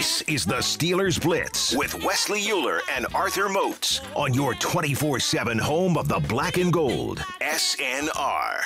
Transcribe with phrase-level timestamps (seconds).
[0.00, 5.58] This is the Steelers Blitz with Wesley Uhler and Arthur Moats on your 24 7
[5.58, 7.18] home of the black and gold.
[7.42, 8.62] SNR.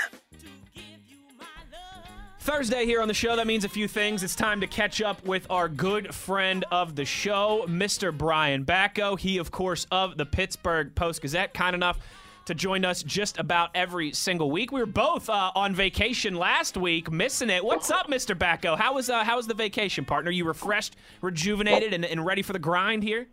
[2.38, 4.22] Thursday here on the show, that means a few things.
[4.22, 8.16] It's time to catch up with our good friend of the show, Mr.
[8.16, 9.18] Brian Batko.
[9.18, 11.98] He, of course, of the Pittsburgh Post Gazette, kind enough
[12.46, 14.72] to join us just about every single week.
[14.72, 17.64] We were both uh, on vacation last week, missing it.
[17.64, 18.36] What's up, Mr.
[18.36, 18.76] Batko?
[18.76, 20.30] How was uh, how was the vacation, partner?
[20.30, 23.26] You refreshed, rejuvenated, and, and ready for the grind here?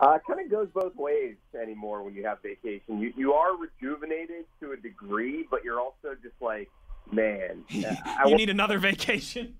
[0.00, 3.00] Uh, it kind of goes both ways anymore when you have vacation.
[3.00, 6.70] You you are rejuvenated to a degree, but you're also just like,
[7.12, 9.56] man, I you need another vacation.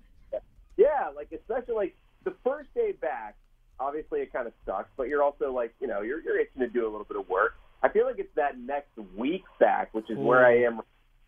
[0.77, 3.35] Yeah, like especially like the first day back.
[3.81, 6.67] Obviously, it kind of sucks, but you're also like, you know, you're you're itching to
[6.67, 7.55] do a little bit of work.
[7.81, 10.79] I feel like it's that next week back, which is where I hmm.
[10.79, 10.81] am.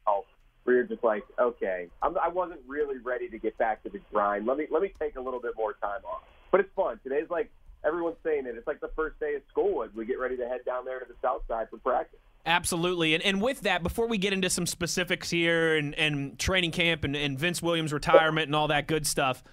[0.08, 0.26] Oh,
[0.64, 4.00] where you're just like, okay, I'm, I wasn't really ready to get back to the
[4.12, 4.46] grind.
[4.46, 6.24] Let me let me take a little bit more time off.
[6.52, 7.00] But it's fun.
[7.04, 7.50] Today's like
[7.86, 8.56] everyone's saying it.
[8.56, 11.00] It's like the first day of school as we get ready to head down there
[11.00, 12.20] to the south side for practice.
[12.46, 13.14] Absolutely.
[13.14, 17.04] And, and with that, before we get into some specifics here and, and training camp
[17.04, 19.44] and, and Vince Williams' retirement and all that good stuff,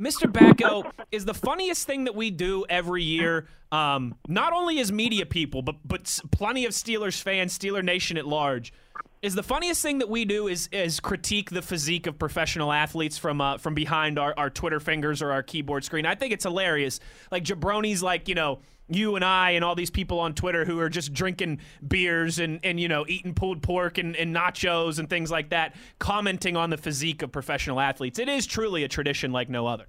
[0.00, 0.30] Mr.
[0.30, 3.46] Batko is the funniest thing that we do every year.
[3.72, 8.26] Um, not only as media people, but but plenty of Steelers fans, Steeler Nation at
[8.26, 8.72] large.
[9.22, 13.18] Is the funniest thing that we do is is critique the physique of professional athletes
[13.18, 16.06] from uh, from behind our, our Twitter fingers or our keyboard screen.
[16.06, 17.00] I think it's hilarious.
[17.30, 20.78] Like jabronis, like you know you and I and all these people on Twitter who
[20.78, 25.08] are just drinking beers and, and you know eating pulled pork and, and nachos and
[25.08, 28.18] things like that, commenting on the physique of professional athletes.
[28.18, 29.86] It is truly a tradition like no other.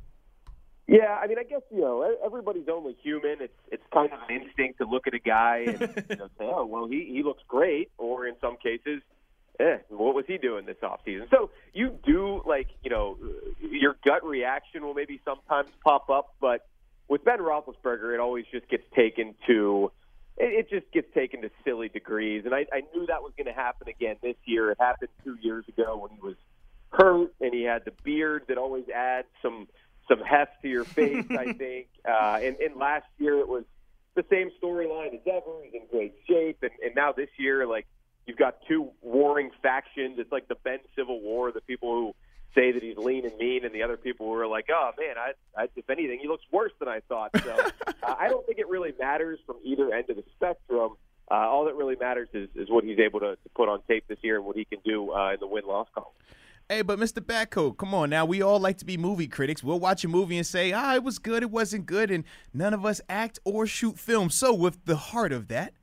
[0.87, 3.41] Yeah, I mean, I guess you know everybody's only human.
[3.41, 6.45] It's it's kind of an instinct to look at a guy and you know, say,
[6.45, 9.01] oh well, he he looks great, or in some cases,
[9.59, 11.27] eh, what was he doing this off season?
[11.29, 13.17] So you do like you know
[13.59, 16.65] your gut reaction will maybe sometimes pop up, but
[17.09, 19.91] with Ben Roethlisberger, it always just gets taken to
[20.37, 23.53] it, just gets taken to silly degrees, and I, I knew that was going to
[23.53, 24.71] happen again this year.
[24.71, 26.35] It happened two years ago when he was
[26.91, 29.67] hurt and he had the beard that always adds some
[30.07, 31.25] some heft to your face.
[31.31, 33.63] I think, uh, and, and last year it was
[34.15, 35.63] the same storyline as ever.
[35.63, 37.87] He's in great shape, and, and now this year, like
[38.25, 40.19] you've got two warring factions.
[40.19, 41.51] It's like the Ben Civil War.
[41.51, 42.15] The people who
[42.55, 45.31] say that he's lean and mean, and the other people were like, "Oh man, I,
[45.55, 47.51] I if anything, he looks worse than I thought." So
[48.03, 50.93] uh, I don't think it really matters from either end of the spectrum.
[51.29, 54.05] Uh, all that really matters is, is what he's able to, to put on tape
[54.07, 56.09] this year and what he can do uh, in the win loss column.
[56.69, 57.21] Hey, but Mr.
[57.21, 58.25] Batko, come on now.
[58.25, 59.63] We all like to be movie critics.
[59.63, 62.73] We'll watch a movie and say, ah, it was good, it wasn't good, and none
[62.73, 64.29] of us act or shoot film.
[64.29, 65.73] So, with the heart of that,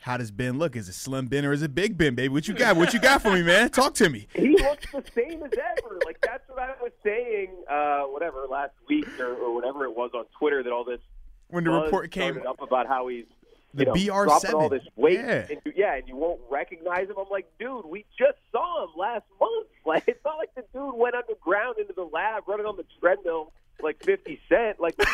[0.00, 0.74] how does Ben look?
[0.74, 2.28] Is it Slim Ben or is it Big Ben, baby?
[2.28, 2.74] What you got?
[2.76, 3.70] What you got for me, man?
[3.70, 4.26] Talk to me.
[4.34, 6.00] He looks the same as ever.
[6.04, 10.10] Like that's what I was saying, uh, whatever last week or, or whatever it was
[10.12, 11.00] on Twitter that all this
[11.48, 13.26] when the report came up about how he's
[13.74, 15.46] the you know, BR dropping all this weight, yeah.
[15.50, 17.16] and you, yeah, and you won't recognize him.
[17.18, 19.68] I'm like, dude, we just saw him last month.
[19.84, 23.52] Like it's not like the dude went underground into the lab running on the treadmill
[23.82, 24.80] like 50 Cent.
[24.80, 25.04] Like we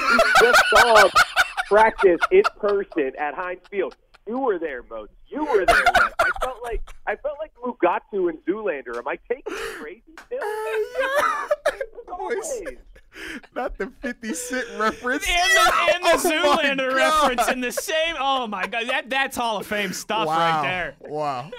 [0.41, 1.09] just saw
[1.67, 3.97] practice in person at Heinz Field.
[4.27, 5.15] You were there, Moses.
[5.29, 5.83] You were there.
[5.87, 8.97] I felt like I felt like Mugatu and Zoolander.
[8.97, 10.43] Am I taking crazy pills?
[12.13, 12.41] Oh
[13.55, 15.27] not the 50 Cent reference.
[15.29, 18.17] And the, and the oh Zoolander reference in the same.
[18.19, 18.89] Oh, my God.
[18.89, 20.39] That, that's Hall of Fame stuff wow.
[20.39, 20.97] right there.
[21.01, 21.51] Wow.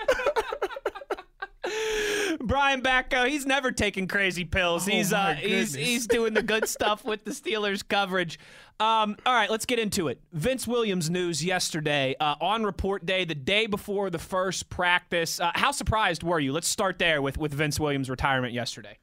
[2.51, 4.85] Brian Batko, he's never taking crazy pills.
[4.85, 8.39] Oh he's uh, he's he's doing the good stuff with the Steelers coverage.
[8.77, 10.19] Um, all right, let's get into it.
[10.33, 15.39] Vince Williams news yesterday uh, on report day, the day before the first practice.
[15.39, 16.51] Uh, how surprised were you?
[16.51, 18.97] Let's start there with with Vince Williams' retirement yesterday.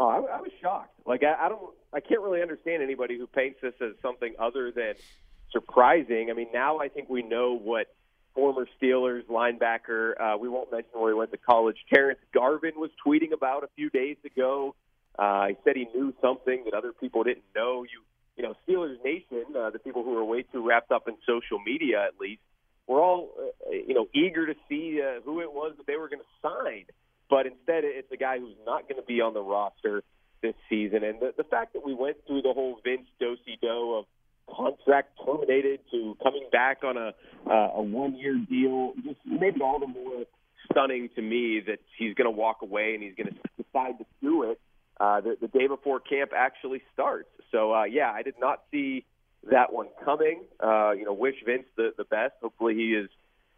[0.00, 0.98] Oh, I, I was shocked.
[1.06, 1.62] Like I, I don't,
[1.92, 4.94] I can't really understand anybody who paints this as something other than
[5.52, 6.28] surprising.
[6.28, 7.86] I mean, now I think we know what
[8.38, 10.12] former Steelers linebacker.
[10.20, 11.76] Uh, we won't mention where he went to college.
[11.92, 14.76] Terrence Garvin was tweeting about a few days ago.
[15.18, 17.82] Uh, he said he knew something that other people didn't know.
[17.82, 18.00] You,
[18.36, 21.58] you know, Steelers Nation, uh, the people who are way too wrapped up in social
[21.58, 22.40] media, at least,
[22.86, 26.08] were all, uh, you know, eager to see uh, who it was that they were
[26.08, 26.84] going to sign.
[27.28, 30.04] But instead, it's a guy who's not going to be on the roster
[30.42, 31.02] this season.
[31.02, 34.04] And the, the fact that we went through the whole Vince Dosey-Do of
[34.54, 37.12] contract terminated to coming back on a
[37.48, 40.24] uh, a one year deal just made it all the more
[40.70, 44.04] stunning to me that he's going to walk away and he's going to decide to
[44.20, 44.60] do it
[45.00, 47.28] uh, the, the day before camp actually starts.
[47.52, 49.04] So uh, yeah, I did not see
[49.50, 50.42] that one coming.
[50.62, 52.34] Uh, you know, wish Vince the the best.
[52.42, 53.08] Hopefully he is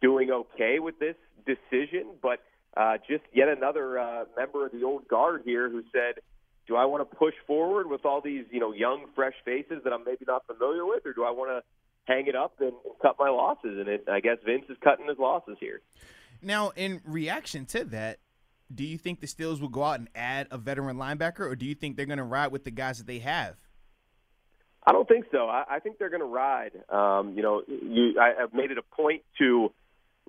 [0.01, 1.15] doing okay with this
[1.45, 2.39] decision, but
[2.77, 6.21] uh, just yet another uh, member of the old guard here who said
[6.67, 9.93] do I want to push forward with all these you know young, fresh faces that
[9.93, 11.63] I'm maybe not familiar with, or do I want to
[12.11, 13.77] hang it up and, and cut my losses?
[13.79, 15.81] And it, I guess Vince is cutting his losses here.
[16.41, 18.19] Now, in reaction to that,
[18.73, 21.65] do you think the Steelers will go out and add a veteran linebacker, or do
[21.65, 23.55] you think they're going to ride with the guys that they have?
[24.85, 25.47] I don't think so.
[25.47, 26.71] I, I think they're going to ride.
[26.89, 29.71] Um, you know, you, I, I've made it a point to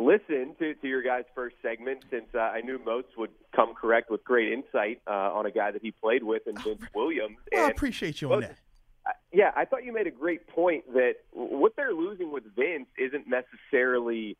[0.04, 4.10] listen to, to your guys' first segment since uh, I knew Moats would come correct
[4.10, 7.36] with great insight uh, on a guy that he played with in Vince Williams.
[7.52, 8.58] Well, and I appreciate you on that.
[9.06, 12.88] uh, yeah, I thought you made a great point that what they're losing with Vince
[12.98, 14.36] isn't necessarily,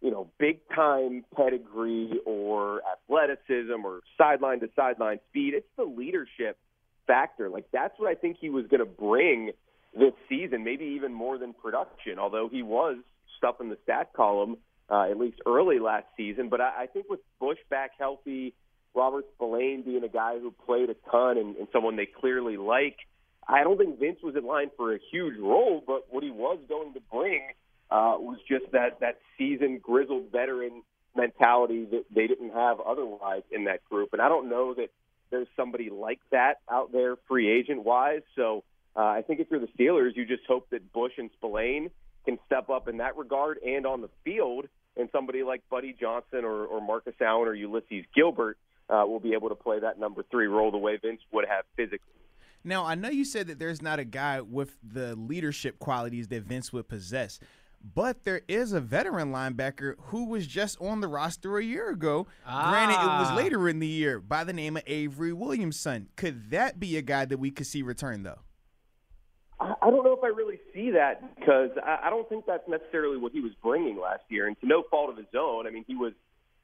[0.00, 5.54] you know, big time pedigree or athleticism or sideline to sideline speed.
[5.54, 6.58] It's the leadership
[7.06, 7.48] factor.
[7.50, 9.52] Like that's what I think he was going to bring
[9.94, 12.18] this season, maybe even more than production.
[12.18, 12.96] Although he was
[13.38, 14.56] stuff in the stat column
[14.90, 18.54] uh, at least early last season, but I, I think with Bush back healthy,
[18.94, 22.96] Robert Spillane being a guy who played a ton and, and someone they clearly like.
[23.46, 26.58] I don't think Vince was in line for a huge role, but what he was
[26.68, 27.42] going to bring
[27.90, 30.82] uh, was just that that seasoned, grizzled veteran
[31.16, 34.10] mentality that they didn't have otherwise in that group.
[34.12, 34.88] And I don't know that
[35.30, 38.22] there's somebody like that out there, free agent wise.
[38.36, 38.64] So
[38.96, 41.90] uh, I think if you're the Steelers, you just hope that Bush and Spillane
[42.24, 44.66] can step up in that regard and on the field,
[44.96, 48.56] and somebody like Buddy Johnson or, or Marcus Allen or Ulysses Gilbert
[48.88, 51.64] uh, will be able to play that number three role the way Vince would have
[51.76, 52.12] physically.
[52.66, 56.44] Now, I know you said that there's not a guy with the leadership qualities that
[56.44, 57.38] Vince would possess,
[57.94, 62.26] but there is a veteran linebacker who was just on the roster a year ago.
[62.46, 63.34] Granted, it was Ah.
[63.36, 66.08] later in the year by the name of Avery Williamson.
[66.16, 68.38] Could that be a guy that we could see return, though?
[69.60, 72.68] I I don't know if I really see that because I I don't think that's
[72.68, 74.46] necessarily what he was bringing last year.
[74.46, 76.12] And to no fault of his own, I mean, he was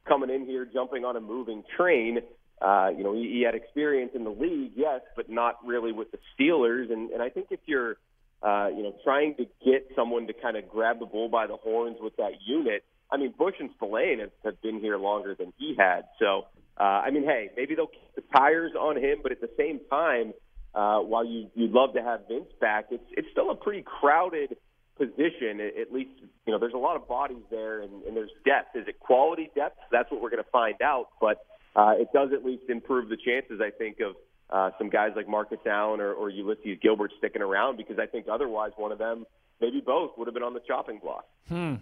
[0.07, 2.19] coming in here jumping on a moving train.
[2.61, 6.09] Uh, you know, he, he had experience in the league, yes, but not really with
[6.11, 6.93] the Steelers.
[6.93, 7.97] And, and I think if you're,
[8.43, 11.57] uh, you know, trying to get someone to kind of grab the bull by the
[11.57, 15.53] horns with that unit, I mean, Bush and Spillane have, have been here longer than
[15.59, 16.03] he had.
[16.19, 16.47] So,
[16.79, 19.81] uh, I mean, hey, maybe they'll keep the tires on him, but at the same
[19.91, 20.33] time,
[20.75, 24.57] uh, while you you'd love to have Vince back, it's it's still a pretty crowded
[24.97, 25.61] position.
[25.61, 26.11] At least
[26.47, 28.77] you know there's a lot of bodies there, and, and there's depth.
[28.77, 29.79] Is it quality depth?
[29.91, 31.09] That's what we're going to find out.
[31.21, 31.45] But
[31.75, 34.17] uh, it does at least improve the chances, I think, of
[34.51, 38.27] uh, some guys like Marcus Allen or, or Ulysses Gilbert sticking around because I think
[38.31, 39.25] otherwise one of them,
[39.61, 41.25] maybe both, would have been on the chopping block.
[41.49, 41.77] Hmm.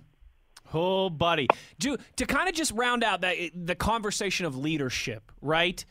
[0.75, 1.47] Oh, buddy.
[1.79, 5.83] Do, to kind of just round out that the conversation of leadership, right?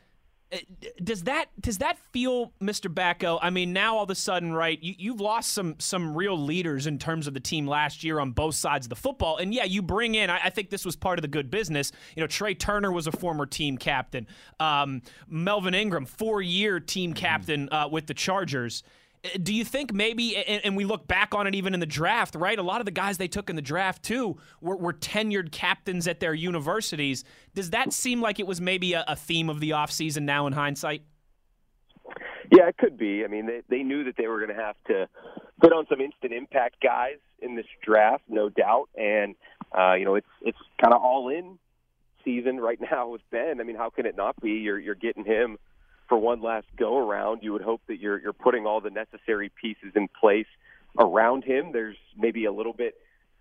[0.52, 0.58] Uh,
[1.04, 2.94] Does that does that feel, Mr.
[2.94, 3.38] Batko?
[3.42, 4.82] I mean, now all of a sudden, right?
[4.82, 8.32] You, you've lost some some real leaders in terms of the team last year on
[8.32, 10.30] both sides of the football, and yeah, you bring in.
[10.30, 11.92] I, I think this was part of the good business.
[12.16, 14.26] You know, Trai Turner was a former team captain.
[14.60, 18.84] Um, Melvin Ingram, four year team captain uh, with the Chargers.
[19.42, 22.36] Do you think maybe, and, and we look back on it even in the draft,
[22.36, 22.58] right?
[22.58, 26.08] A lot of the guys they took in the draft too were, were tenured captains
[26.08, 27.24] at their universities.
[27.54, 30.54] Does that seem like it was maybe a, a theme of the offseason now in
[30.54, 31.02] hindsight?
[32.52, 33.26] Yeah, it could be.
[33.26, 35.10] I mean, they they knew that they were going to have to
[35.60, 38.88] put on some instant impact guys in this draft, no doubt.
[38.96, 39.36] And
[39.78, 41.60] uh, you know, it's it's kind of all in
[42.24, 43.60] season right now with Ben.
[43.60, 44.52] I mean, how can it not be?
[44.52, 45.58] You're you're getting him
[46.08, 47.44] for one last go around.
[47.44, 50.48] You would hope that you're you're putting all the necessary pieces in place
[50.98, 51.72] around him.
[51.72, 52.96] There's maybe a little bit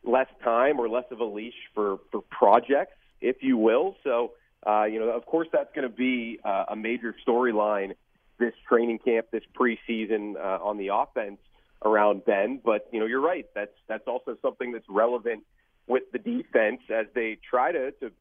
[0.04, 3.96] less time or less of a leash for for projects, if you will.
[4.04, 4.32] So,
[4.66, 7.94] uh, you know, of course, that's going to be uh, a major storyline
[8.38, 11.38] this training camp, this preseason uh, on the offense
[11.84, 12.60] around Ben.
[12.64, 13.46] But you know, you're right.
[13.54, 15.44] That's that's also something that's relevant
[15.86, 18.12] with the defense as they try to to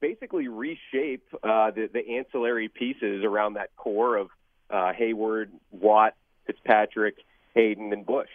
[0.00, 4.28] basically reshape uh, the the ancillary pieces around that core of
[4.70, 6.14] uh, Heyward, Watt,
[6.46, 7.16] Fitzpatrick,
[7.54, 8.28] Haden, and Bush.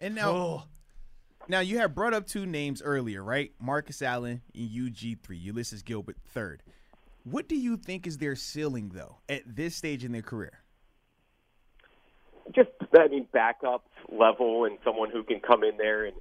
[0.00, 0.66] And now,
[1.48, 3.52] now you have brought up two names earlier, right?
[3.58, 6.62] Marcus Allen and UG three, Ulysses Gilbert third.
[7.22, 10.64] What do you think is their ceiling though at this stage in their career?
[12.54, 16.16] just I mean backup level and someone who can come in there and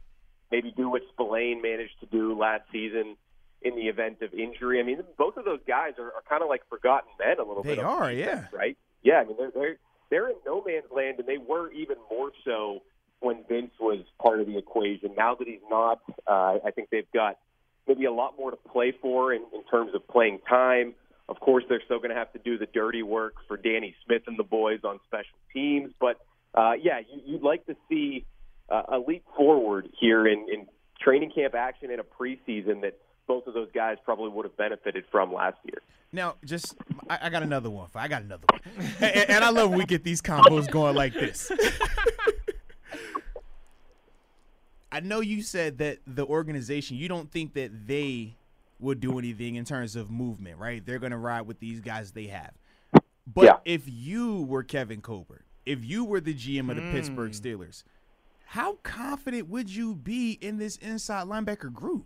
[0.52, 3.16] maybe do what Spillane managed to do last season
[3.64, 4.80] in the event of injury.
[4.80, 7.64] I mean, both of those guys are, are kind of like forgotten men a little
[7.64, 7.78] They bit.
[7.78, 8.58] They are, defense, yeah.
[8.58, 8.78] right.
[9.04, 9.78] Yeah, I mean they're they're
[10.10, 12.82] they're in no man's land, and they were even more so
[13.20, 15.12] when Vince was part of the equation.
[15.18, 17.38] Now that he's not, uh, I think they've got
[17.88, 20.94] maybe a lot more to play for in, in terms of playing time.
[21.30, 24.24] Of course, they're still going to have to do the dirty work for Danny Smith
[24.28, 25.92] and the boys on special teams.
[26.00, 26.18] But
[26.54, 28.26] uh, yeah, you, you'd like to see
[28.70, 30.68] uh, a leap forward here in, in
[31.02, 35.06] training camp action in a preseason that both of those guys probably would have benefited
[35.12, 35.82] from last year.
[36.12, 36.76] Now, just
[37.10, 37.88] I, I got another one.
[37.96, 38.62] I got another one,
[39.02, 41.52] and, and I love when we get these combos going like this.
[44.92, 48.36] I know you said that the organization, you don't think that they
[48.80, 50.86] would do anything in terms of movement, right?
[50.86, 52.52] They're going to ride with these guys they have.
[53.26, 53.58] But Yeah.
[53.66, 57.48] if you were Kevin Colbert, if you were the GM of the Pittsburgh hmm.
[57.48, 57.84] Steelers,
[58.46, 62.06] how confident would you be in this inside linebacker group?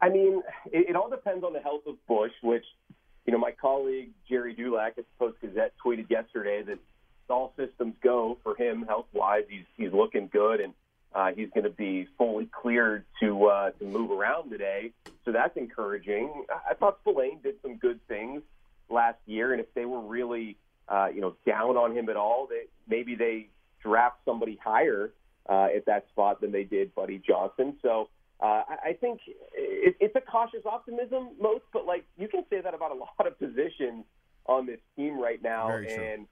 [0.00, 2.64] I mean, it, it all depends on the health of Bush, which,
[3.26, 6.78] you know, my colleague Gerry Dulac at the Post Gazette tweeted yesterday that
[7.28, 9.44] all systems go for him health wise.
[9.48, 10.74] He's he's looking good and
[11.14, 14.92] uh, he's going to be fully cleared to uh, to move around today.
[15.24, 16.44] So that's encouraging.
[16.70, 18.42] I thought Spillane did some good things
[18.88, 20.56] last year, and if they were really
[20.88, 23.48] uh, you know down on him at all, they maybe they
[23.82, 25.10] draft somebody higher
[25.48, 27.76] uh, at that spot than they did Buddy Johnson.
[27.82, 28.08] So.
[28.40, 29.20] Uh, I I think
[29.54, 33.26] it, it's a cautious optimism, most, but like you can say that about a lot
[33.26, 34.04] of positions
[34.46, 36.04] on this team right now, Very true.
[36.04, 36.26] and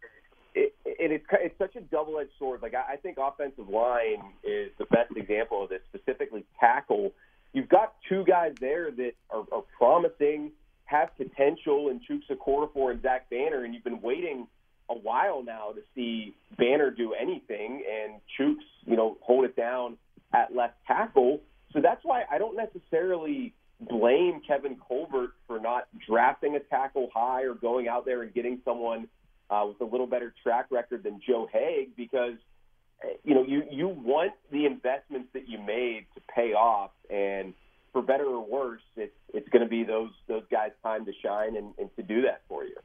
[0.54, 2.62] it, it, it's it's such a double-edged sword.
[2.62, 7.12] Like I, I think offensive line is the best example of this, specifically tackle.
[7.52, 10.52] You've got two guys there that are, are promising,
[10.86, 14.46] have potential in Chuks Okorafor and Zach Banner, and you've been waiting
[14.90, 19.96] a while now to see Banner do anything, and Chuks, you know, hold it down
[20.32, 21.40] at left tackle.
[21.74, 27.42] So that's why I don't necessarily blame Kevin Colbert for not drafting a tackle high
[27.42, 29.08] or going out there and getting someone
[29.50, 32.36] uh, with a little better track record than Joe Haeg because
[33.04, 37.52] uh, you know you you want the investments that you made to pay off and
[37.92, 41.56] for better or worse it's it's going to be those those guys time to shine
[41.56, 42.76] and, and to do that for you.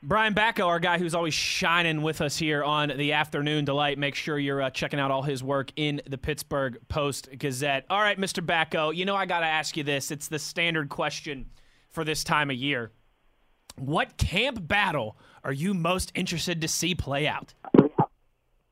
[0.00, 3.98] Brian Batko, our guy who's always shining with us here on the Afternoon Delight.
[3.98, 7.84] Make sure you're uh, checking out all his work in the Pittsburgh Post Gazette.
[7.90, 8.44] All right, Mr.
[8.44, 10.12] Batko, you know I got to ask you this.
[10.12, 11.46] It's the standard question
[11.90, 12.92] for this time of year.
[13.74, 17.54] What camp battle are you most interested to see play out?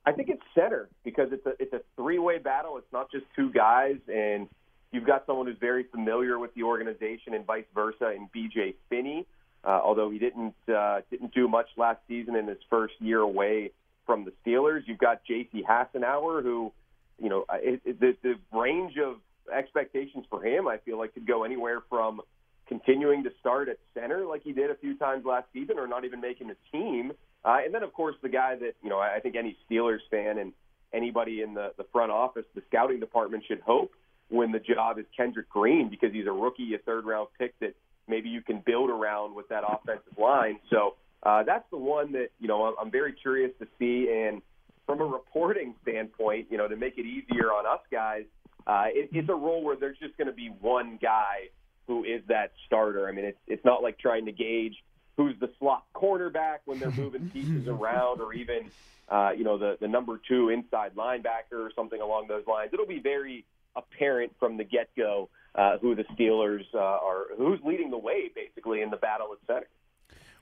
[0.04, 2.78] I think it's center because it's a it's a three way battle.
[2.78, 4.48] It's not just two guys, and
[4.92, 9.26] you've got someone who's very familiar with the organization and vice versa in BJ Finney.
[9.66, 13.72] Uh, although he didn't uh, didn't do much last season in his first year away
[14.06, 15.64] from the Steelers, you've got J.C.
[15.68, 16.72] Hassenauer, who
[17.20, 19.16] you know it, it, the the range of
[19.52, 22.20] expectations for him, I feel like could go anywhere from
[22.68, 26.04] continuing to start at center like he did a few times last season, or not
[26.04, 27.12] even making the team.
[27.44, 30.38] Uh, and then, of course, the guy that you know I think any Steelers fan
[30.38, 30.52] and
[30.92, 33.90] anybody in the, the front office, the scouting department should hope
[34.30, 37.74] win the job is Kendrick Green because he's a rookie, a third round pick that
[38.08, 40.58] maybe you can build around with that offensive line.
[40.70, 44.10] So uh, that's the one that you know I'm, I'm very curious to see.
[44.10, 44.42] And
[44.86, 48.24] from a reporting standpoint, you know, to make it easier on us guys,
[48.66, 51.48] uh, it, it's a role where there's just going to be one guy
[51.86, 53.08] who is that starter.
[53.08, 54.76] I mean, it's it's not like trying to gauge
[55.16, 58.70] who's the slot cornerback when they're moving pieces around, or even
[59.08, 62.70] uh, you know the the number two inside linebacker or something along those lines.
[62.72, 63.44] It'll be very
[63.74, 68.30] apparent from the get go uh, who the Steelers uh, are, who's leading the way
[68.34, 69.68] basically in the battle at center.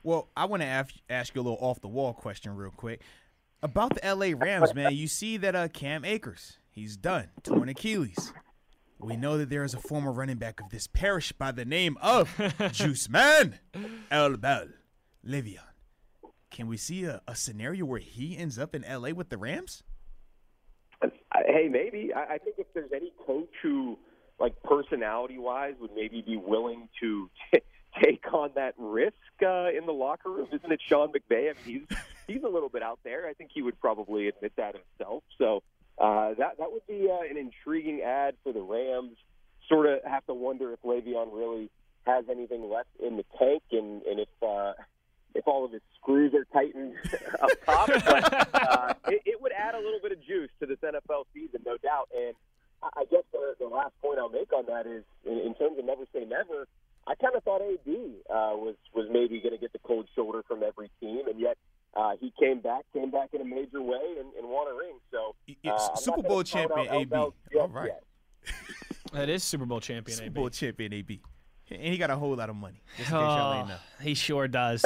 [0.03, 3.01] Well, I want to ask, ask you a little off the wall question real quick
[3.63, 4.93] about the LA Rams, man.
[4.93, 8.31] You see that uh, Cam Akers, he's done torn Achilles.
[8.99, 11.97] We know that there is a former running back of this parish by the name
[12.01, 12.29] of
[12.71, 13.59] Juice Man
[14.11, 14.67] El Bel
[15.25, 15.59] Le'Veon.
[16.49, 19.83] Can we see a, a scenario where he ends up in LA with the Rams?
[21.01, 22.13] Hey, maybe.
[22.13, 23.97] I I think if there's any coach who,
[24.39, 27.61] like personality wise, would maybe be willing to t-
[28.03, 31.51] take on that risk uh, in the locker room, isn't it Sean McVay?
[31.51, 33.27] I mean, he's he's a little bit out there.
[33.27, 35.23] I think he would probably admit that himself.
[35.37, 35.63] So
[35.97, 39.17] uh, that that would be uh, an intriguing ad for the Rams.
[39.69, 41.71] Sort of have to wonder if Le'Veon really
[42.05, 44.73] has anything left in the tank, and and if uh,
[45.33, 46.93] if all of his screws are tightened
[47.41, 47.87] up top.
[47.87, 51.61] But uh, it, it would add a little bit of juice to this NFL season,
[51.65, 52.09] no doubt.
[52.15, 52.35] And
[52.95, 55.77] I I guess the, the last point I'll make on that is, in, in terms
[55.79, 56.67] of never say never,
[57.07, 57.83] I kind of thought AB
[58.29, 61.57] uh, was was maybe going to get the cold shoulder from every team, and yet
[61.95, 64.97] uh, he came back, came back in a major way, and, and won a ring.
[65.11, 67.15] So uh, y- I'm not Super Bowl champion AB.
[67.15, 67.33] All
[67.69, 67.87] right.
[67.87, 68.03] yet.
[69.13, 70.17] That is Super Bowl champion.
[70.17, 70.33] Super AB.
[70.33, 71.21] Bowl champion AB.
[71.71, 72.81] And he got a whole lot of money.
[72.97, 74.83] Just in case y'all Oh, he sure does.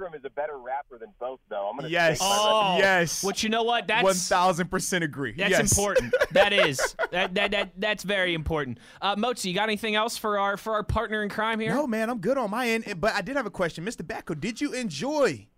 [0.00, 1.68] El, El Ingram is a better rapper than both, though.
[1.68, 2.18] I'm going to Yes.
[2.18, 3.22] Take Oh, Yes.
[3.24, 3.86] But you know what?
[3.86, 5.32] That's One thousand percent agree.
[5.32, 5.72] That's yes.
[5.72, 6.14] important.
[6.32, 8.78] That is that, that that that's very important.
[9.02, 11.74] Uh, Mozi, you got anything else for our for our partner in crime here?
[11.74, 12.84] No, man, I'm good on my end.
[13.00, 14.02] But I did have a question, Mr.
[14.02, 14.38] Batko.
[14.38, 15.48] Did you enjoy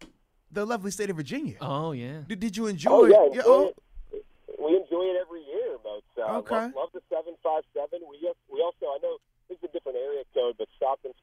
[0.51, 1.57] the lovely state of Virginia?
[1.61, 2.21] Oh yeah.
[2.27, 2.91] Did, did you enjoy?
[2.91, 3.45] Oh, yeah, it?
[3.47, 3.73] oh.
[4.13, 6.07] We enjoy it every year, Moats.
[6.17, 6.55] Uh, Okay.
[6.55, 8.01] Love, love the seven five seven.
[8.09, 8.17] We
[8.51, 9.19] we also I know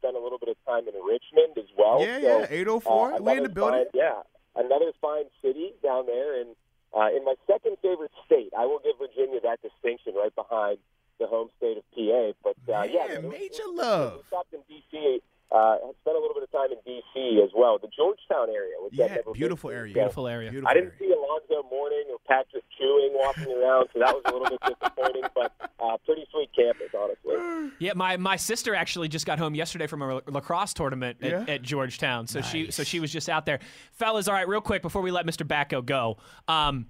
[0.10, 2.02] spent a little bit of time in Richmond as well.
[2.02, 3.22] Yeah, so, yeah, uh, 804.
[3.22, 3.86] We in the building.
[3.94, 4.22] Fine, yeah,
[4.56, 6.42] another fine city down there.
[6.42, 6.56] And
[6.96, 10.78] uh, in my second favorite state, I will give Virginia that distinction right behind
[11.20, 12.34] the home state of PA.
[12.44, 14.24] But uh, yeah, yeah, major it, it, love.
[14.28, 17.88] Stopped in D.C., uh, spent a little bit of time in DC as well, the
[17.96, 19.94] Georgetown area, which I've Yeah, never been beautiful area.
[19.94, 20.50] Beautiful area.
[20.52, 21.14] Beautiful I didn't area.
[21.14, 25.24] see Alonzo Mourning or Patrick Ewing walking around, so that was a little bit disappointing.
[25.36, 27.70] But uh, pretty sweet campus, honestly.
[27.80, 31.46] Yeah, my, my sister actually just got home yesterday from a lacrosse tournament at, Yeah?
[31.48, 33.60] at Georgetown, so she so she was just out there.
[33.94, 35.46] Fellas, all right, real quick before we let Mr.
[35.48, 36.88] Batko go, um,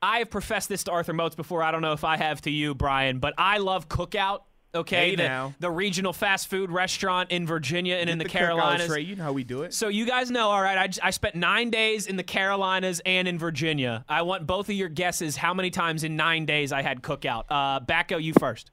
[0.00, 1.62] I have professed this to Arthur Moats before.
[1.62, 4.40] I don't know if I have to you, Brian, but I love Cookout.
[4.74, 5.54] Okay, Hey, the, now.
[5.60, 8.86] the regional fast food restaurant in Virginia and in the, Cookout Carolinas.
[8.86, 9.74] Trey, you know how we do it.
[9.74, 10.78] So you guys know, all right.
[10.78, 14.04] I, j- I spent nine days in the Carolinas and in Virginia.
[14.08, 15.36] I want both of your guesses.
[15.36, 17.44] How many times in nine days I had cookout?
[17.50, 18.70] Uh, Batko, you first.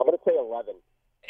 [0.00, 0.74] I'm going to say 11.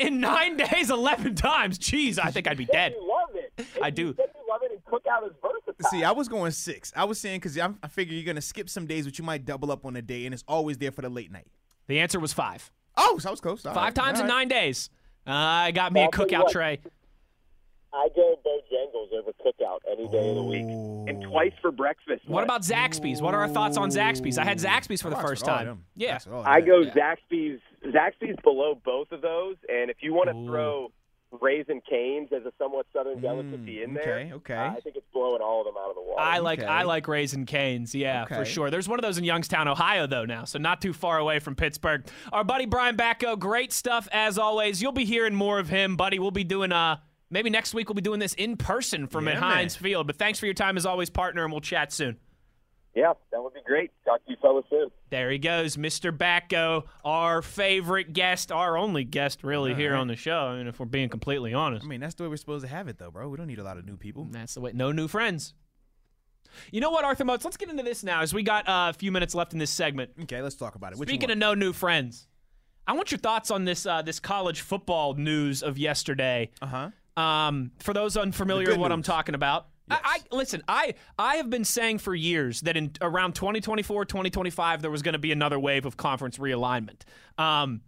[0.01, 1.79] In nine days, eleven times.
[1.79, 2.93] Jeez, I think I'd be dead.
[2.97, 3.67] You love it.
[3.83, 4.15] I do.
[4.17, 5.91] said you love it, and Cookout is versatile.
[5.91, 6.93] See, I was going six.
[6.95, 9.45] I was saying because I, I figure you're gonna skip some days, but you might
[9.45, 11.49] double up on a day, and it's always there for the late night.
[11.89, 12.71] The answer was five.
[12.99, 13.65] Oh, so I was close.
[13.65, 14.37] All Five right, times all in right.
[14.37, 14.91] nine days.
[15.27, 16.53] Uh, I got me a I'll cookout what.
[16.53, 16.81] tray.
[17.93, 22.23] I go Bojangles over Cookout any day of the week, and twice for breakfast.
[22.27, 23.23] What about Zaxby's?
[23.23, 24.37] What are our thoughts on Zaxby's?
[24.37, 25.67] I had Zaxby's for the first time.
[25.67, 25.85] them.
[25.97, 26.13] Yeah.
[26.13, 26.67] Rocks with all I that.
[26.67, 27.61] go Zaxby's.
[27.87, 30.47] Zaxby's below both of those, and if you want to Ooh.
[30.47, 30.93] throw
[31.43, 34.55] Raising Cane's as a somewhat southern delicacy in there, okay, okay.
[34.55, 36.21] uh, I think it's blowing all of them out of the water.
[36.21, 36.69] I like Okay.
[36.69, 38.71] I like Raising Cane's, yeah, for sure.
[38.71, 41.55] There's one of those in Youngstown, Ohio, though now, so not too far away from
[41.55, 42.07] Pittsburgh.
[42.33, 44.81] Our buddy Brian Batko, great stuff as always.
[44.81, 46.19] You'll be hearing more of him, buddy.
[46.19, 46.97] We'll be doing uh
[47.31, 49.53] maybe next week we'll be doing this in person from Yeah, at man.
[49.53, 50.07] Heinz Field.
[50.07, 52.17] But thanks for your time as always, partner, and we'll chat soon.
[52.99, 53.93] Yeah, that would be great.
[54.05, 54.89] Talk to you fellas soon.
[55.11, 56.11] There he goes, Mr.
[56.11, 60.37] Batko, our favorite guest, our only guest really here on the show.
[60.37, 61.85] I mean, if we're being completely honest.
[61.85, 63.29] I mean, that's the way we're supposed to have it, though, bro.
[63.29, 64.27] We don't need a lot of new people.
[64.33, 64.73] That's the way.
[64.75, 65.55] No new friends.
[66.73, 67.45] You know what, Arthur Moats?
[67.45, 69.71] Let's get into this now, as we got uh, a few minutes left in this
[69.71, 70.11] segment.
[70.23, 70.99] Okay, let's talk about it.
[70.99, 72.27] Which Speaking of no new friends,
[72.85, 76.51] I want your thoughts on this uh, this college football news of yesterday.
[76.61, 77.23] uh huh.
[77.23, 80.63] Um, for those unfamiliar The with good what I'm talking about, I, I listen.
[80.69, 85.15] I I have been saying for years that in around 2024, 2025, there was going
[85.15, 87.03] to be another wave of conference realignment.
[87.37, 87.83] Um,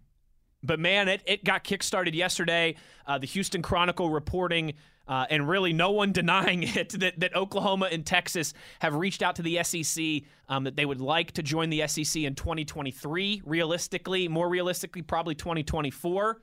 [0.63, 2.75] but man, it, it got kickstarted yesterday.
[3.07, 4.73] Uh, the Houston Chronicle reporting,
[5.07, 9.35] uh, and really no one denying it, that, that Oklahoma and Texas have reached out
[9.37, 13.41] to the SEC um, that they would like to join the SEC in 2023.
[13.45, 16.41] Realistically, more realistically, probably 2024.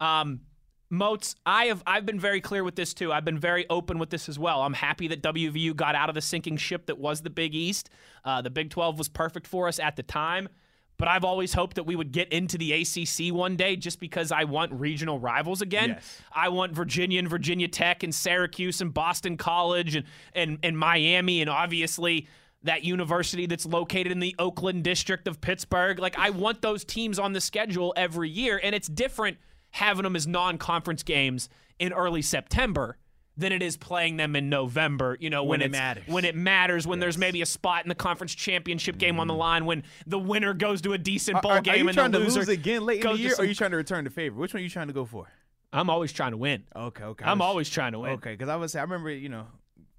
[0.00, 0.40] Um,
[0.90, 3.12] Moats, I have I've been very clear with this too.
[3.12, 4.62] I've been very open with this as well.
[4.62, 7.90] I'm happy that WVU got out of the sinking ship that was the Big East.
[8.24, 10.48] Uh, the Big 12 was perfect for us at the time,
[10.96, 14.32] but I've always hoped that we would get into the ACC one day just because
[14.32, 15.90] I want regional rivals again.
[15.90, 16.22] Yes.
[16.32, 21.42] I want Virginia and Virginia Tech and Syracuse and Boston College and and, and Miami
[21.42, 22.28] and obviously
[22.62, 25.98] that university that's located in the Oakland district of Pittsburgh.
[25.98, 29.36] Like I want those teams on the schedule every year, and it's different
[29.70, 32.96] having them as non-conference games in early September
[33.38, 35.16] than it is playing them in November.
[35.20, 36.04] You know when, When it matters.
[36.06, 36.86] When it matters.
[36.86, 39.38] When there's maybe a spot in the conference championship game on the mm.
[39.38, 39.64] line.
[39.64, 42.18] When the winner goes to a decent bowl Are, are game you and trying the
[42.18, 44.36] to lose again late in the year, or are you trying to return the favor?
[44.38, 45.28] Which one are you trying to go for?
[45.72, 46.64] I'm always trying to win.
[46.74, 47.24] Okay, okay.
[47.24, 48.12] I'm was- always trying to win.
[48.12, 49.46] Okay, because I was I remember you know,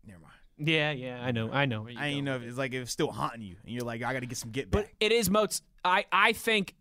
[0.05, 0.33] never mind.
[0.57, 1.87] Yeah, yeah, I know, I know.
[1.87, 4.19] you I know if it's like it's still haunting you, and you're like, I got
[4.19, 4.83] to get some get back.
[4.83, 5.61] But it is Moats.
[5.85, 6.75] I I think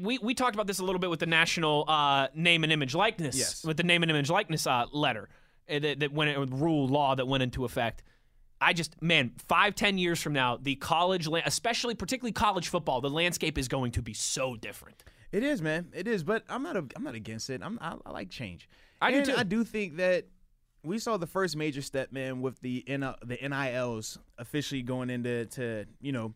[0.00, 2.94] we we talked about this a little bit with the national uh, name and image
[2.94, 3.36] likeness.
[3.36, 3.64] Yes.
[3.64, 5.28] With the name and image likeness uh, letter
[5.70, 8.02] uh, that, that went with rule law that went into effect.
[8.60, 13.10] I just man, five ten years from now, the college, especially particularly college football, the
[13.10, 15.04] landscape is going to be so different.
[15.30, 15.88] It is, man.
[15.94, 16.76] It is, but I'm not.
[16.76, 17.60] A, I'm not against it.
[17.62, 17.78] I'm.
[17.80, 18.68] I, I like change.
[19.00, 19.34] I do too.
[19.36, 20.26] I do think that
[20.82, 25.46] we saw the first major step, man, with the N, the NILs officially going into
[25.46, 26.34] to you know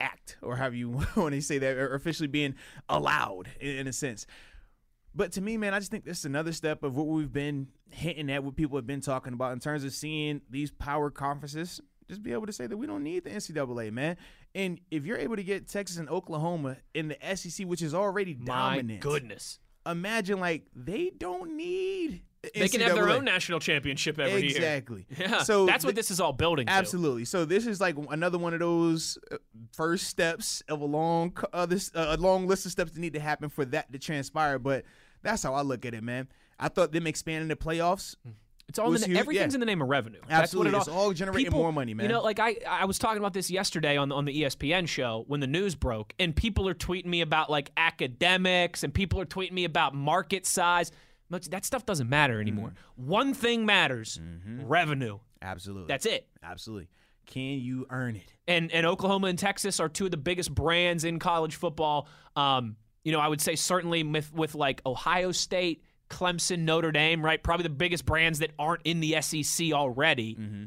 [0.00, 2.54] act or however you want to say that, or officially being
[2.88, 4.26] allowed in, in a sense.
[5.14, 7.68] But to me, man, I just think this is another step of what we've been
[7.90, 11.80] hinting at, what people have been talking about in terms of seeing these power conferences
[12.08, 14.16] just be able to say that we don't need the NCAA, man.
[14.54, 18.34] And if you're able to get Texas and Oklahoma in the SEC, which is already
[18.34, 22.22] My dominant, goodness, imagine like they don't need
[22.54, 24.50] they can have their own national championship every year.
[24.50, 25.06] exactly.
[25.18, 26.66] Yeah, So that's what th- this is all building.
[26.66, 26.72] to.
[26.72, 27.24] Absolutely.
[27.24, 29.36] So this is like another one of those uh,
[29.72, 33.14] first steps of a long uh, this, uh, a long list of steps that need
[33.14, 34.58] to happen for that to transpire.
[34.58, 34.84] But
[35.22, 36.28] that's how I look at it, man.
[36.58, 38.14] I thought them expanding the playoffs.
[38.68, 39.56] It's all in the, huge, everything's yeah.
[39.56, 40.18] in the name of revenue.
[40.28, 40.72] Absolutely.
[40.72, 42.06] That's It's what it all generating more money, man.
[42.06, 44.88] You know, like I I was talking about this yesterday on the, on the ESPN
[44.88, 49.20] show when the news broke, and people are tweeting me about like academics, and people
[49.20, 50.90] are tweeting me about market size.
[51.28, 52.70] Much- That stuff doesn't matter anymore.
[52.70, 53.08] Mm-hmm.
[53.08, 54.66] One thing matters: mm-hmm.
[54.66, 55.18] revenue.
[55.42, 55.88] Absolutely.
[55.88, 56.28] That's it.
[56.42, 56.88] Absolutely.
[57.26, 58.32] Can you earn it?
[58.48, 62.08] and and Oklahoma and Texas are two of the biggest brands in college football.
[62.36, 67.24] Um, you know, I would say certainly with with like Ohio State, Clemson, Notre Dame,
[67.24, 67.42] right?
[67.42, 70.34] Probably the biggest brands that aren't in the SEC already.
[70.36, 70.64] Mm-hmm.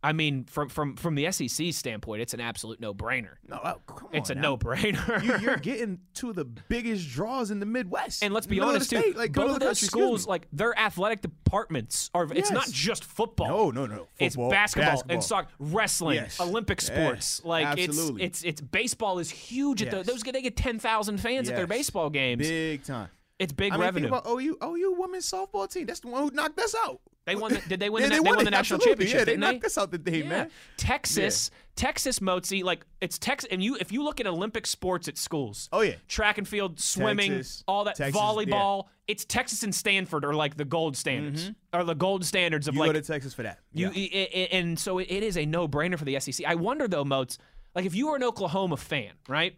[0.00, 3.34] I mean, from from from the SEC standpoint, it's an absolute no brainer.
[3.48, 5.22] No, oh, come It's a on no brainer.
[5.22, 8.22] You, you're getting two of the biggest draws in the Midwest.
[8.22, 11.20] And let's be Middle honest too, like, both of those country, schools, like their athletic
[11.20, 12.32] departments are.
[12.32, 13.48] It's not just football.
[13.48, 14.06] No, no, no.
[14.20, 15.14] it's basketball, basketball.
[15.14, 16.40] and soccer, wrestling, Yes.
[16.40, 17.44] Olympic Yes, sports.
[17.44, 18.22] Like absolutely.
[18.22, 20.22] it's it's it's baseball is huge at the, those.
[20.22, 22.46] They get ten thousand fans at their baseball games.
[22.46, 23.08] Big time.
[23.38, 24.08] It's big I mean, revenue.
[24.08, 25.86] think about OU, OU women's softball team.
[25.86, 27.00] That's the one who knocked us out.
[27.24, 29.04] They won the- did they win Yeah, the- they they won the national absolutely.
[29.06, 29.52] championship, Yeah, they didn't they?
[29.52, 30.28] knocked us out the day, yeah.
[30.28, 30.50] man.
[30.78, 35.18] Texas, Texas, Mozi, like it's Texas, and you if you look at Olympic sports at
[35.18, 35.96] schools, Oh yeah.
[36.08, 40.56] track and field, swimming, Texas, all that, Texas, volleyball, it's Texas and Stanford are like
[40.56, 42.78] the gold standards, or the gold standards of Mm-hmm.
[42.82, 43.58] You like go to Texas for that.
[43.74, 44.08] You Yeah.
[44.10, 46.46] i- i- and so it, it is a no-brainer for the SEC.
[46.46, 47.36] I wonder though, Moats,
[47.74, 49.54] like if you were an Oklahoma fan, right?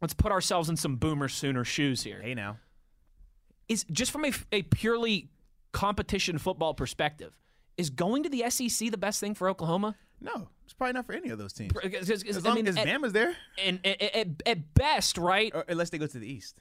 [0.00, 2.20] Let's put ourselves in some Boomer Sooner shoes here.
[2.22, 2.58] Hey now.
[3.68, 5.28] Is just from a, a purely
[5.72, 7.32] competition football perspective,
[7.76, 9.96] is going to the SEC the best thing for Oklahoma?
[10.20, 11.72] No, it's probably not for any of those teams.
[11.72, 15.16] Because- because, As I long mean, as at, Bama's there, and, at, at, at best,
[15.18, 15.50] right?
[15.54, 16.60] or unless they go to the East.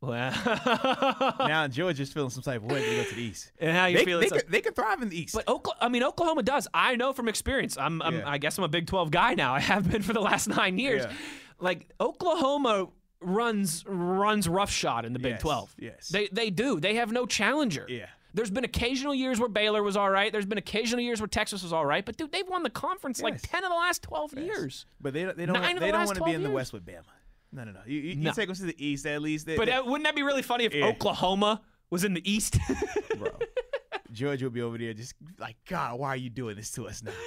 [0.00, 0.30] Well,
[1.40, 3.50] now Georgia's feeling some type of way they go to the East.
[3.58, 4.20] and how you They, feel?
[4.20, 5.34] they, a- could, they could thrive in the East.
[5.34, 6.68] But Oklahoma, I mean, Oklahoma does.
[6.72, 7.76] I know from experience.
[7.76, 8.28] I'm, I'm Yeah.
[8.28, 9.54] I guess I'm a Big 12 guy now.
[9.56, 11.02] I have been for the last nine years.
[11.04, 11.12] Yeah.
[11.60, 12.88] Like Oklahoma
[13.20, 15.74] runs runs roughshod in the Big Yes, 12.
[15.78, 16.08] yes.
[16.08, 16.80] They they do.
[16.80, 17.86] They have no challenger.
[17.88, 18.06] Yeah.
[18.34, 20.30] There's been occasional years where Baylor was all right.
[20.30, 22.04] There's been occasional years where Texas was all right.
[22.04, 24.84] But dude, they've won the conference like 10 of the last 12 years.
[25.00, 26.50] But they, they don't want, they the don't want to be in the.
[26.50, 27.02] West with Bama.
[27.50, 27.80] No, no, no.
[27.86, 28.28] You, you, No.
[28.28, 29.46] you take them to the East at least.
[29.46, 30.84] They, But they- uh, wouldn't that be really funny if Yeah.
[30.86, 32.58] Oklahoma was in the East?
[33.18, 33.30] bro,
[34.12, 37.02] Georgia will be over there just like, God, why are you doing this to us
[37.02, 37.12] now?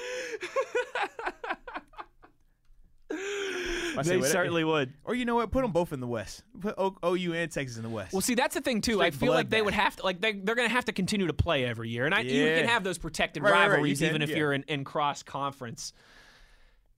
[3.12, 4.94] I say, they what- certainly would.
[5.04, 5.52] Or you know what?
[5.52, 6.44] Put them both in the West.
[6.60, 8.14] Put o- OU and Texas in the West.
[8.14, 9.02] Well, see, that's the thing too.
[9.02, 9.66] I feel like they bloodbath.
[9.66, 12.06] would have to, like they they're going to have to continue to play every year,
[12.06, 14.30] and I, you can have those protected Right, right, right, you rivalries can, even if
[14.30, 14.38] yeah.
[14.38, 15.94] you're in, in cross conference.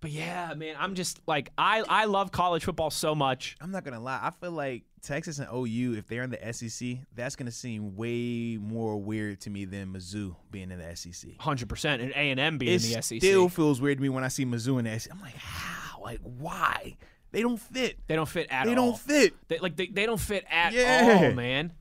[0.02, 3.56] But yeah, man, I'm just like I I love college football so much.
[3.62, 4.20] I'm not gonna lie.
[4.22, 8.58] I feel like Texas and OU, if they're in the SEC, that's gonna seem way
[8.60, 11.32] more weird to me than Mizzou being in the SEC.
[11.40, 13.20] Hundred percent, and A and M being It in the SEC.
[13.20, 15.10] still feels weird to me when I see Mizzou in the SEC.
[15.14, 15.83] I'm like, how?
[16.04, 16.98] Like, why?
[17.32, 17.98] They don't fit.
[18.08, 18.92] they don't fit at They all.
[18.92, 19.34] don't fit.
[19.48, 21.20] They, like they, they don't fit at Yeah.
[21.30, 21.74] all, man.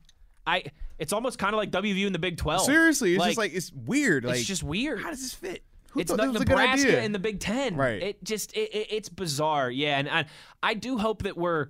[0.46, 0.64] I
[0.98, 2.62] it's almost kind of like WVU in the Big Twelve.
[2.64, 4.24] Seriously, it's just like it's weird.
[4.24, 5.00] Like, it's just weird.
[5.00, 5.62] how does this fit?
[5.90, 7.02] Who it's thought like this a good Nebraska idea?
[7.02, 7.76] in the Big Ten.
[7.76, 8.02] Right.
[8.02, 9.70] It just it, it, it's bizarre.
[9.70, 10.24] Yeah, and I
[10.62, 11.68] I do hope that we're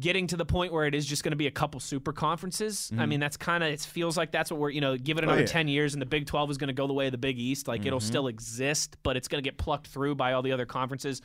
[0.00, 2.90] getting to the point where it is just going to be a couple super conferences.
[2.98, 5.20] I mean, that's kind of it feels like that's what we're you know give it
[5.22, 5.28] Mm-hmm.
[5.28, 5.46] Oh, another yeah.
[5.52, 7.38] ten years and the Big Twelve is going to go the way of the Big
[7.38, 7.68] East.
[7.68, 8.06] Like it'll Mm-hmm.
[8.06, 11.22] still exist, but it's going to get plucked through by all the other conferences.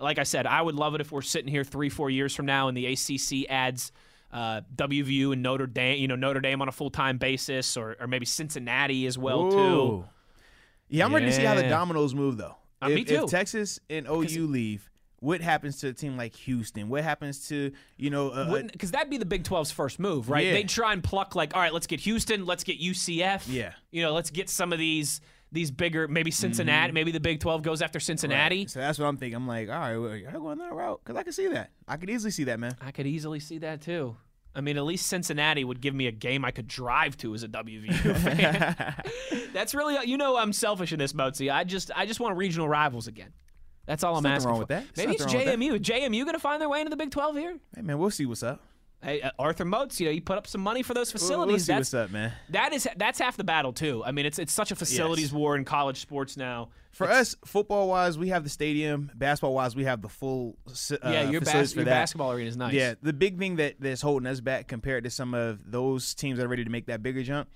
[0.00, 2.46] Like I said, I would love it if we're sitting here three four years from
[2.46, 3.92] now and the ACC adds.
[4.30, 7.96] Uh, WVU and Notre Dame, you know Notre Dame on a full time basis, or,
[7.98, 10.04] or maybe Cincinnati as well too.
[10.90, 11.70] Yeah, I'm ready to see how the Yeah.
[11.70, 12.54] dominoes move though.
[12.82, 13.24] Uh, if, me too.
[13.24, 16.88] If Texas and OU leave, what happens to a team like Houston?
[16.88, 18.62] What happens to you know?
[18.70, 20.46] Because that'd be the Big 12's first move, right?
[20.46, 20.52] Yeah.
[20.52, 23.44] They'd try and pluck like, all right, let's get Houston, let's get UCF.
[23.48, 23.72] Yeah.
[23.90, 26.94] You know, let's get some of these these bigger, maybe Cincinnati, mm-hmm.
[26.94, 28.66] maybe the Big 12 goes after Cincinnati.
[28.66, 29.36] So that's what I'm thinking.
[29.36, 31.70] I'm like, all right, well, y'all going that route because I can see that.
[31.86, 32.76] I could easily see that, man.
[32.80, 34.16] I could easily see that too.
[34.54, 37.44] I mean, at least Cincinnati would give me a game I could drive to as
[37.44, 39.50] a WVU fan.
[39.52, 41.52] That's really, you know, I'm selfish in this, Mozi.
[41.52, 43.32] I just, I just want regional rivals again.
[43.88, 44.60] That's all I'm nothing asking wrong for.
[44.60, 44.84] with that.
[44.94, 45.80] There's Maybe it's JMU.
[45.80, 47.58] JMU going to find their way into the Big 12 here?
[47.74, 48.60] Hey, man, we'll see what's up.
[49.02, 51.52] Hey, uh, Arthur Moats, you know, you put up some money for those We'll, facilities.
[51.52, 52.32] we'll see That's what's up, man.
[52.50, 54.02] That is that's half the battle too.
[54.04, 55.32] I mean, it's it's such a facilities Yes.
[55.32, 56.70] war in college sports now.
[56.90, 59.08] For us, football wise, we have the stadium.
[59.14, 60.56] Basketball wise, we have the full.
[60.66, 62.74] Uh, yeah, your, bas- for your basketball arena is nice.
[62.74, 66.38] Yeah, the big thing that that's holding us back compared to some of those teams
[66.38, 67.48] that are ready to make that bigger jump,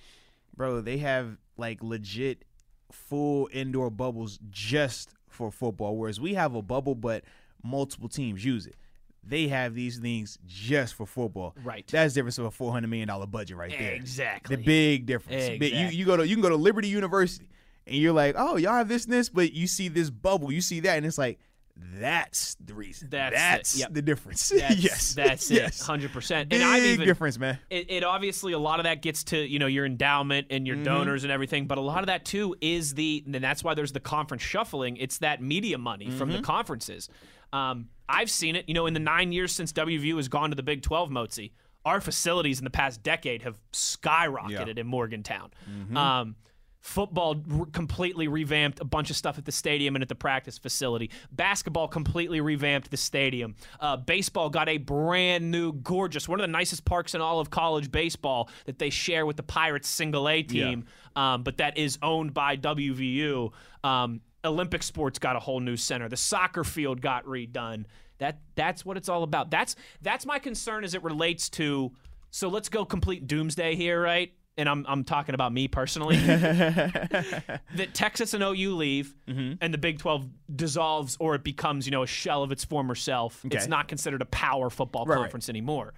[0.57, 2.45] bro, they have like legit
[2.93, 7.25] full indoor bubbles just for football, whereas we have a bubble, but
[7.63, 8.77] multiple teams use it.
[9.25, 11.55] They have these things just for football.
[11.63, 11.87] Right.
[11.87, 13.93] That's the difference of a four hundred million dollar budget right there.
[13.93, 14.57] Exactly.
[14.57, 15.59] The big difference.
[15.59, 17.49] Big- You you go to you can go to Liberty University
[17.87, 20.61] and you're like, oh, y'all have this and this, but you see this bubble, you
[20.61, 21.39] see that, and it's like,
[21.77, 23.09] that's the reason.
[23.11, 23.35] That's.
[23.35, 23.95] That's Yep.
[23.95, 24.49] the difference.
[24.55, 25.81] That's, yes, that's yes.
[25.81, 26.49] it, hundred percent.
[26.51, 27.59] Big And I've even difference, man.
[27.71, 30.77] it, it obviously a lot of that gets to you know your endowment and Mm-hmm.
[30.77, 33.75] your donors and everything, but a lot of that too is the and that's why
[33.75, 34.97] there's the conference shuffling.
[34.99, 36.39] It's that media money from Mm-hmm.
[36.39, 37.09] the conferences.
[37.53, 38.69] Um, I've seen it.
[38.69, 41.53] You know, in the nine years since WVU has gone to the Big Twelve, Mozi,
[41.85, 44.81] our facilities in the past decade have skyrocketed Yeah.
[44.81, 45.51] in Morgantown.
[45.97, 46.37] Um,
[46.83, 50.59] football r- completely revamped a bunch of stuff at the stadium and at the practice
[50.59, 51.11] facility.
[51.31, 53.55] Basketball completely revamped the stadium.
[53.81, 57.51] Uh, baseball got a brand new, gorgeous, one of the nicest parks in all of
[57.51, 60.85] college baseball that they share with the Pirates single A team,
[61.17, 63.53] um, but that is owned by WVU.
[63.85, 66.09] Um, Olympic sports got a whole new center.
[66.09, 67.85] The soccer field got redone.
[68.19, 69.51] That that's what it's all about.
[69.51, 71.93] That's that's my concern as it relates to.
[72.31, 74.33] So let's go complete doomsday here, right?
[74.59, 76.17] And I'm I'm talking about me personally.
[76.27, 79.55] that Texas and OU leave, Mm-hmm.
[79.61, 82.95] and the Big 12 dissolves, or it becomes you know a shell of its former
[82.95, 83.41] self.
[83.51, 85.23] It's not considered a power football Right, right.
[85.23, 85.95] conference anymore.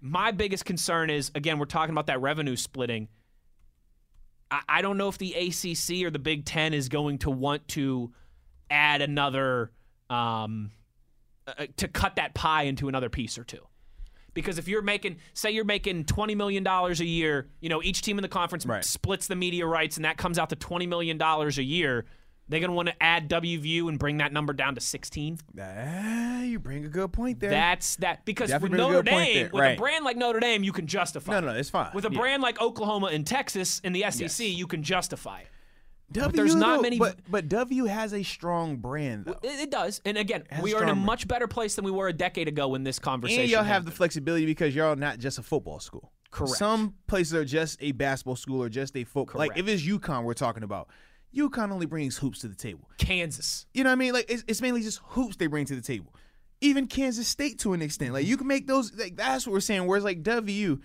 [0.00, 3.08] My biggest concern is again we're talking about that revenue splitting.
[4.50, 7.66] I, I don't know if the ACC or the Big Ten is going to want
[7.68, 8.12] to
[8.70, 9.72] add another
[10.10, 10.72] um,
[11.46, 13.66] uh, to cut that pie into another piece or two.
[14.36, 18.02] Because if you're making, say, you're making twenty million dollars a year, you know, each
[18.02, 18.84] team in the conference Right.
[18.84, 22.04] splits the media rights, and that comes out to twenty million dollars a year.
[22.48, 25.38] They're going to want to add WVU and bring that number down to sixteen.
[25.60, 27.50] Ah, you bring a good point there.
[27.50, 29.76] That's that because Definitely with Notre Dame, with Right.
[29.76, 31.32] a brand like Notre Dame, you can justify.
[31.32, 31.52] no, it.
[31.52, 31.90] no, it's fine.
[31.94, 32.18] With a Yeah.
[32.20, 34.58] brand like Oklahoma and Texas in the SEC, Yes.
[34.58, 35.48] you can justify it.
[36.12, 39.38] W, there's not though, many- But but W has a strong brand though.
[39.42, 40.00] It, it does.
[40.04, 42.68] And again, we are in a much better place than we were a decade ago
[42.68, 43.42] when this conversation.
[43.42, 46.12] And y'all have the flexibility because y'all not just a football school.
[46.30, 46.56] Correct.
[46.56, 49.38] Some places are just a basketball school or just a football.
[49.38, 50.88] Like if it's UConn, we're talking about.
[51.34, 52.88] UConn only brings hoops to the table.
[52.98, 53.66] Kansas.
[53.74, 54.12] You know what I mean?
[54.12, 56.14] Like it's, it's mainly just hoops they bring to the table.
[56.60, 58.12] Even Kansas State to an extent.
[58.14, 58.94] Like you can make those.
[58.94, 59.86] Like that's what we're saying.
[59.86, 60.78] Whereas like W,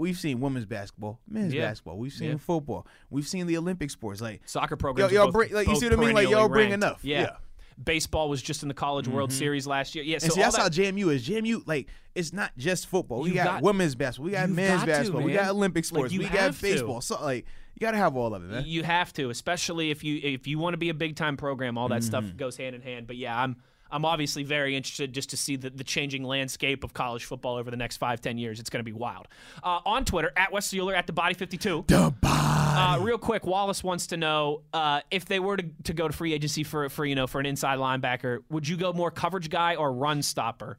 [0.00, 1.66] we've seen women's basketball, men's Yeah.
[1.68, 1.98] basketball.
[1.98, 2.36] We've seen Yeah.
[2.38, 2.86] football.
[3.10, 4.20] We've seen the Olympic sports.
[4.20, 5.12] Like Soccer programs.
[5.12, 6.14] y'all both, bring like you see what I mean?
[6.14, 6.84] Like y'all bring ranked.
[6.84, 7.00] enough.
[7.04, 7.36] Yeah.
[7.82, 10.04] Baseball was just in the College World Series last year.
[10.04, 10.18] Yeah.
[10.18, 11.26] So And see, all that's that, how JMU is.
[11.26, 13.22] JMU, like, it's not just football.
[13.22, 14.26] We You got, got- women's basketball.
[14.26, 15.22] We got men's got to, basketball.
[15.22, 15.48] we got.
[15.48, 16.12] Olympic Like, sports.
[16.12, 16.60] you we got to.
[16.62, 17.00] baseball.
[17.00, 18.64] So, like, you got to have all of it, man.
[18.66, 21.78] You have to, especially if you if you want to be a big time program.
[21.78, 22.06] All that Mm-hmm.
[22.06, 23.06] stuff goes hand in hand.
[23.06, 23.56] But yeah, I'm
[23.92, 27.70] I'm obviously very interested just to see the, the changing landscape of college football over
[27.70, 28.60] the next five ten years.
[28.60, 29.28] It's going to be wild.
[29.62, 31.84] Uh, on Twitter at Wes Uhler at the Body Fifty Two.
[31.86, 32.40] the body.
[32.78, 36.14] Uh, real quick, Wallace wants to know uh, if they were to, to go to
[36.14, 39.50] free agency for for you know for an inside linebacker, would you go more coverage
[39.50, 40.78] guy or run stopper?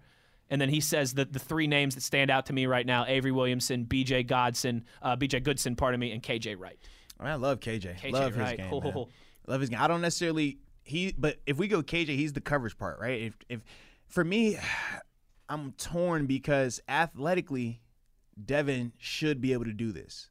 [0.50, 3.06] And then he says that the three names that stand out to me right now:
[3.08, 4.24] Avery Williamson, B.J.
[4.24, 5.40] Godson, uh, B.J.
[5.42, 6.56] Goodson, pardon me, and K.J.
[6.56, 6.78] Wright.
[7.22, 8.00] I, love KJ.
[8.00, 8.70] KJ, love his game.
[8.70, 9.06] Man.
[9.48, 9.80] Love his game.
[9.80, 13.22] I don't necessarily he, but if we go KJ, he's the coverage part, right?
[13.22, 13.62] If if
[14.08, 14.58] for me,
[15.50, 17.82] I'm torn because athletically,
[18.44, 20.30] Devin should be able to do this.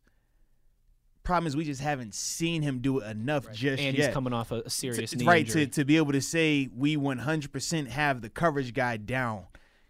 [1.23, 3.89] Problem is, we just haven't seen him do it enough just and yet.
[3.89, 5.67] And he's coming off a, a serious to, right injury.
[5.67, 9.45] to, to be able to say we 100% have the coverage guy down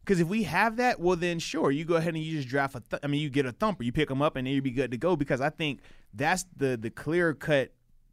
[0.05, 2.75] because if we have that well then sure you go ahead and you just draft
[2.75, 4.61] a th- i mean you get a thumper you pick him up and then you
[4.61, 5.81] be good to go because i think
[6.15, 7.71] that's the the clear cut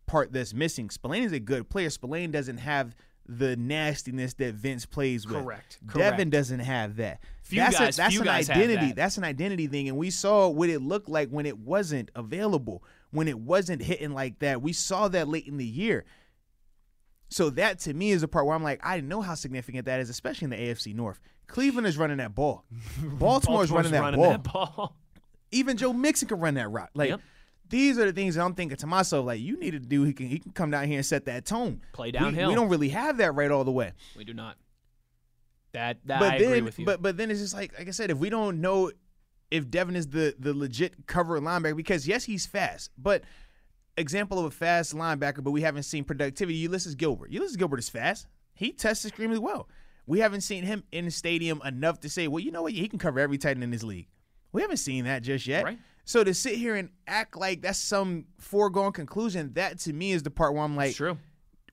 [0.08, 2.96] part that's missing spillane is a good player spillane doesn't have
[3.30, 5.80] the nastiness that vince plays with Correct.
[5.86, 6.30] devin Correct.
[6.32, 8.96] doesn't have that Few that's guys- a, that's an identity that.
[8.96, 12.84] that's an identity thing and we saw what it looked like when it wasn't available
[13.12, 16.06] when it wasn't hitting like that we saw that late in the year
[17.30, 20.00] so that to me is the part where I'm like, I know how significant that
[20.00, 21.20] is, especially in the AFC North.
[21.48, 22.64] Cleveland is running that ball.
[23.04, 24.30] Baltimore's, running, that, ball.
[24.30, 24.96] that ball.
[25.52, 26.90] Even Joe Mixon can run that route.
[26.94, 27.22] Like Yep.
[27.70, 30.14] These are the things that I'm thinking to myself, like, you need to do he
[30.14, 31.82] can he can come down here and set that tone.
[31.94, 32.50] Play We- downhill.
[32.50, 33.94] We, don't really have that right all the way.
[34.16, 34.58] We do not.
[35.74, 36.86] That, that but I then agree with you.
[36.86, 38.92] but but then it's just like like I said, if we don't know
[39.52, 43.24] if Devin is the the legit cover linebacker, because yes, he's fast, but
[43.98, 46.58] example of a fast linebacker, but we haven't seen productivity.
[46.58, 47.32] Ulysses Gilbert.
[47.32, 48.28] Ulysses Gilbert is fast.
[48.54, 49.68] He tests extremely well.
[50.06, 52.74] We haven't seen him in the stadium enough to say, well, you know what?
[52.74, 54.08] He can cover every tight end in this league.
[54.54, 55.66] We haven't seen that just yet.
[55.66, 55.80] Right.
[56.08, 60.24] So to sit here and act like that's some foregone conclusion, that to me is
[60.24, 61.18] the part where I'm like, it's true.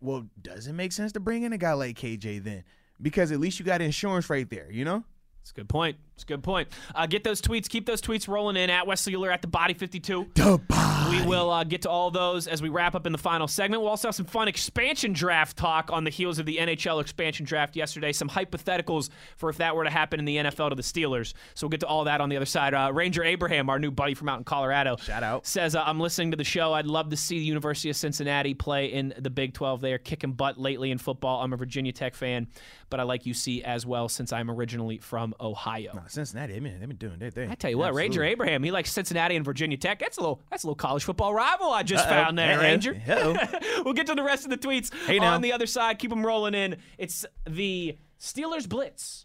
[0.00, 2.64] well, does it make sense to bring in a guy like KJ then?
[3.00, 5.04] Because at least you got insurance right there, you know?
[5.40, 5.98] It's a good point.
[6.14, 6.68] It's a good point.
[6.94, 7.68] Uh, get those tweets.
[7.68, 10.28] Keep those tweets rolling in at Wesley Uhler at the Body 52.
[10.34, 11.20] The body.
[11.20, 13.82] We will uh, get to all those as we wrap up in the final segment.
[13.82, 17.44] We'll also have some fun expansion draft talk on the heels of the NHL expansion
[17.44, 18.12] draft yesterday.
[18.12, 21.34] Some hypotheticals for if that were to happen in the NFL to the Steelers.
[21.54, 22.74] So we'll get to all that on the other side.
[22.74, 25.46] Uh, Ranger Abraham, our new buddy from out in Colorado, Shout out.
[25.46, 26.72] says, uh, I'm listening to the show.
[26.72, 29.80] I'd love to see the University of Cincinnati play in the Big 12.
[29.80, 31.42] They are kicking butt lately in football.
[31.42, 32.46] I'm a Virginia Tech fan,
[32.88, 36.03] but I like UC as well since I'm originally from Ohio.
[36.04, 37.50] Nah, Cincinnati, they've been, they've been doing their thing.
[37.50, 39.98] I tell you what, Ranger Abraham, he likes Cincinnati and Virginia Tech.
[40.00, 42.62] That's a little that's a little college football rival I just found there, Uh-oh.
[42.62, 43.00] Ranger.
[43.08, 43.82] Uh-oh.
[43.84, 45.34] we'll get to the rest of the tweets Hey, now.
[45.34, 45.98] on the other side.
[45.98, 46.76] Keep them rolling in.
[46.98, 49.24] It's the Steelers blitz.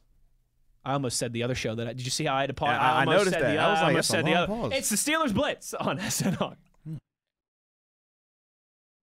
[0.85, 2.53] I almost said the other show that I, did you see how I had to
[2.53, 2.69] pause?
[2.69, 3.51] Yeah, I- I almost noticed said that.
[3.53, 4.47] The, I was like, almost said the other.
[4.47, 4.71] pause.
[4.73, 6.55] It's the Steelers Blitz on SNR.